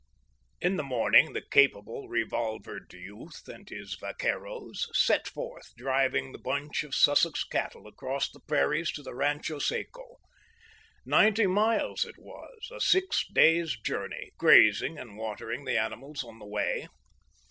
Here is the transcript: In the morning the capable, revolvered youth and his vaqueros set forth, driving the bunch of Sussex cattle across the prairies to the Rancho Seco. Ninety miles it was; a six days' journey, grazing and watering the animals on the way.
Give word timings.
In 0.59 0.77
the 0.77 0.83
morning 0.83 1.33
the 1.33 1.43
capable, 1.43 2.07
revolvered 2.09 2.91
youth 2.91 3.47
and 3.47 3.69
his 3.69 3.93
vaqueros 3.93 4.87
set 4.95 5.27
forth, 5.27 5.75
driving 5.77 6.31
the 6.31 6.39
bunch 6.39 6.81
of 6.81 6.95
Sussex 6.95 7.43
cattle 7.43 7.85
across 7.85 8.27
the 8.27 8.39
prairies 8.39 8.91
to 8.93 9.03
the 9.03 9.13
Rancho 9.13 9.59
Seco. 9.59 10.15
Ninety 11.05 11.45
miles 11.45 12.03
it 12.03 12.17
was; 12.17 12.71
a 12.73 12.79
six 12.81 13.23
days' 13.31 13.77
journey, 13.79 14.31
grazing 14.39 14.97
and 14.97 15.17
watering 15.17 15.65
the 15.65 15.77
animals 15.77 16.23
on 16.23 16.39
the 16.39 16.47
way. 16.47 16.87